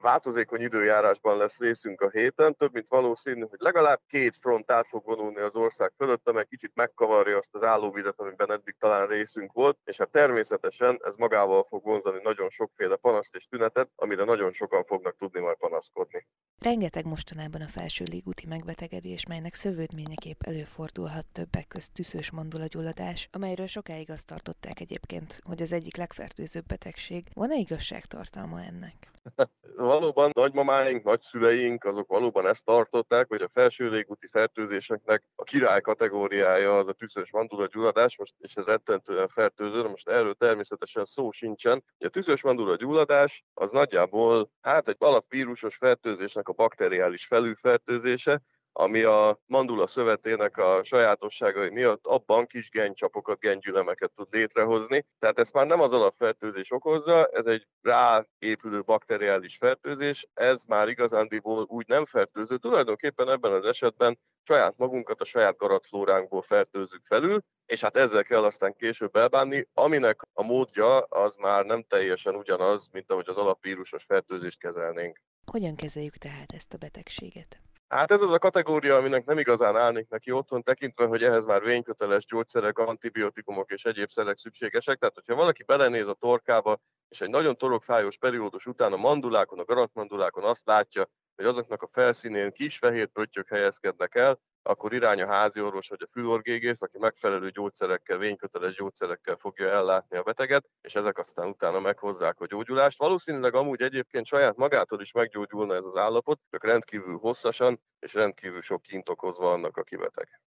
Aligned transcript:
változékony 0.00 0.60
időjárásban 0.60 1.36
lesz 1.36 1.58
részünk 1.58 2.00
a 2.00 2.10
héten, 2.10 2.56
több 2.56 2.72
mint 2.72 2.88
valószínű, 2.88 3.40
hogy 3.40 3.58
legalább 3.60 4.00
két 4.08 4.36
front 4.40 4.70
át 4.70 4.86
fog 4.86 5.04
vonulni 5.04 5.40
az 5.40 5.54
ország 5.54 5.92
fölött, 5.96 6.28
amely 6.28 6.44
kicsit 6.44 6.72
megkavarja 6.74 7.36
azt 7.36 7.48
az 7.54 7.62
állóvizet, 7.62 8.20
amiben 8.20 8.52
eddig 8.52 8.76
talán 8.78 9.06
részünk 9.06 9.52
volt, 9.52 9.78
és 9.84 9.96
hát 9.96 10.10
természetesen 10.10 11.00
ez 11.02 11.14
magával 11.14 11.64
fog 11.68 11.84
vonzani 11.84 12.20
nagyon 12.22 12.50
sokféle 12.50 12.96
panaszt 12.96 13.34
és 13.34 13.46
tünetet, 13.50 13.90
amire 13.96 14.24
nagyon 14.24 14.52
sokan 14.52 14.84
fognak 14.84 15.16
tudni 15.18 15.40
majd 15.40 15.56
panaszkodni. 15.56 16.26
Rengeteg 16.58 17.04
mostanában 17.04 17.60
a 17.60 17.66
felső 17.66 18.04
légúti 18.10 18.46
megbetegedés, 18.46 19.26
melynek 19.26 19.54
szövődményeképp 19.54 20.42
előfordulhat 20.42 21.26
többek 21.32 21.68
közt 21.68 21.92
tüszős 21.92 22.30
mandulagyulladás, 22.30 23.28
amelyről 23.32 23.66
sokáig 23.66 24.10
azt 24.10 24.26
tartották 24.26 24.80
egyébként, 24.80 25.40
hogy 25.42 25.62
az 25.62 25.72
egyik 25.72 25.96
legfertőzőbb 25.96 26.66
betegség. 26.66 27.26
Van-e 27.34 27.56
igazságtartalma 27.56 28.60
ennek? 28.62 29.10
Valóban 29.76 30.30
nagymamáink, 30.34 31.04
nagyszüleink, 31.04 31.84
azok 31.84 32.08
valóban 32.08 32.46
ezt 32.46 32.64
tartották, 32.64 33.28
hogy 33.28 33.42
a 33.42 33.50
felső 33.52 33.90
légúti 33.90 34.26
fertőzéseknek 34.26 35.24
a 35.34 35.42
király 35.42 35.80
kategóriája 35.80 36.78
az 36.78 36.86
a 36.86 36.92
tüszös 36.92 37.30
mandula 37.30 37.66
gyulladás, 37.66 38.16
most, 38.16 38.34
és 38.38 38.54
ez 38.54 38.64
rettentően 38.64 39.28
fertőző, 39.28 39.88
most 39.88 40.08
erről 40.08 40.34
természetesen 40.34 41.04
szó 41.04 41.30
sincsen. 41.30 41.84
A 41.98 42.08
tüszös 42.08 42.42
mandula 42.42 42.76
gyulladás 42.76 43.44
az 43.54 43.70
nagyjából 43.70 44.50
hát 44.60 44.88
egy 44.88 44.96
alapvírusos 44.98 45.76
fertőzésnek 45.76 46.48
a 46.48 46.52
bakteriális 46.52 47.26
felülfertőzése, 47.26 48.42
ami 48.72 49.02
a 49.02 49.40
mandula 49.46 49.86
szövetének 49.86 50.56
a 50.56 50.80
sajátosságai 50.84 51.70
miatt 51.70 52.06
abban 52.06 52.46
kis 52.46 52.70
genncsapokat, 52.70 53.38
gengyülemeket 53.40 54.12
tud 54.14 54.26
létrehozni. 54.30 55.06
Tehát 55.18 55.38
ezt 55.38 55.52
már 55.52 55.66
nem 55.66 55.80
az 55.80 55.92
alapfertőzés 55.92 56.70
okozza, 56.72 57.26
ez 57.26 57.46
egy 57.46 57.66
ráépülő 57.82 58.82
bakteriális 58.82 59.56
fertőzés, 59.56 60.26
ez 60.34 60.64
már 60.64 60.88
igazándiból 60.88 61.62
úgy 61.62 61.86
nem 61.86 62.04
fertőző, 62.04 62.56
tulajdonképpen 62.56 63.28
ebben 63.30 63.52
az 63.52 63.64
esetben 63.64 64.18
saját 64.42 64.74
magunkat 64.76 65.20
a 65.20 65.24
saját 65.24 65.56
garatflóránkból 65.56 66.42
fertőzzük 66.42 67.02
felül, 67.04 67.40
és 67.66 67.80
hát 67.80 67.96
ezzel 67.96 68.22
kell 68.22 68.44
aztán 68.44 68.74
később 68.74 69.16
elbánni, 69.16 69.68
aminek 69.74 70.20
a 70.32 70.42
módja 70.42 70.98
az 70.98 71.34
már 71.34 71.64
nem 71.64 71.82
teljesen 71.82 72.34
ugyanaz, 72.34 72.88
mint 72.92 73.10
ahogy 73.12 73.28
az 73.28 73.36
alapvírusos 73.36 74.04
fertőzést 74.04 74.58
kezelnénk. 74.58 75.20
Hogyan 75.50 75.76
kezeljük 75.76 76.16
tehát 76.16 76.52
ezt 76.52 76.74
a 76.74 76.76
betegséget? 76.76 77.60
Hát 77.90 78.10
ez 78.10 78.20
az 78.20 78.30
a 78.30 78.38
kategória, 78.38 78.96
aminek 78.96 79.24
nem 79.24 79.38
igazán 79.38 79.76
állnék 79.76 80.08
neki 80.08 80.30
otthon, 80.30 80.62
tekintve, 80.62 81.06
hogy 81.06 81.22
ehhez 81.22 81.44
már 81.44 81.62
vényköteles 81.62 82.24
gyógyszerek, 82.26 82.78
antibiotikumok 82.78 83.70
és 83.70 83.84
egyéb 83.84 84.10
szerek 84.10 84.38
szükségesek. 84.38 84.98
Tehát, 84.98 85.14
hogyha 85.14 85.34
valaki 85.34 85.62
belenéz 85.62 86.06
a 86.06 86.14
torkába, 86.14 86.80
és 87.08 87.20
egy 87.20 87.28
nagyon 87.30 87.56
torokfájós 87.56 88.18
periódus 88.18 88.66
után 88.66 88.92
a 88.92 88.96
mandulákon, 88.96 89.58
a 89.58 89.64
garantmandulákon 89.64 90.44
azt 90.44 90.66
látja, 90.66 91.10
hogy 91.36 91.44
azoknak 91.44 91.82
a 91.82 91.88
felszínén 91.92 92.52
kis 92.52 92.78
fehér 92.78 93.06
pöttyök 93.06 93.48
helyezkednek 93.48 94.14
el, 94.14 94.40
akkor 94.62 94.92
irány 94.92 95.22
a 95.22 95.26
házi 95.26 95.60
orvos 95.60 95.88
vagy 95.88 96.02
a 96.02 96.08
fülorgégész, 96.12 96.82
aki 96.82 96.98
megfelelő 96.98 97.50
gyógyszerekkel, 97.50 98.18
vényköteles 98.18 98.74
gyógyszerekkel 98.74 99.36
fogja 99.36 99.68
ellátni 99.70 100.16
a 100.16 100.22
beteget, 100.22 100.68
és 100.80 100.94
ezek 100.94 101.18
aztán 101.18 101.48
utána 101.48 101.80
meghozzák 101.80 102.40
a 102.40 102.46
gyógyulást. 102.46 102.98
Valószínűleg 102.98 103.54
amúgy 103.54 103.82
egyébként 103.82 104.26
saját 104.26 104.56
magától 104.56 105.00
is 105.00 105.12
meggyógyulna 105.12 105.74
ez 105.74 105.84
az 105.84 105.96
állapot, 105.96 106.40
csak 106.50 106.64
rendkívül 106.64 107.18
hosszasan 107.18 107.80
és 107.98 108.14
rendkívül 108.14 108.62
sok 108.62 108.82
kint 108.82 109.08
okozva 109.08 109.52
annak, 109.52 109.76
aki 109.76 109.96
beteg. 109.96 110.40